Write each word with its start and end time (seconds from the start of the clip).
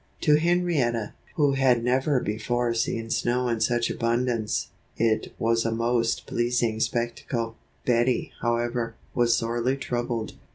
To 0.21 0.37
Henrietta, 0.37 1.13
who 1.35 1.51
had 1.51 1.83
never 1.83 2.19
before 2.19 2.73
seen 2.73 3.11
snow 3.11 3.47
in 3.49 3.61
such 3.61 3.91
abundance, 3.91 4.69
it 4.97 5.31
was 5.37 5.63
a 5.63 5.71
most 5.71 6.25
pleasing 6.25 6.79
spectacle. 6.79 7.55
Bettie, 7.85 8.31
however, 8.41 8.95
was 9.13 9.35
sorely 9.37 9.77
troubled. 9.77 10.33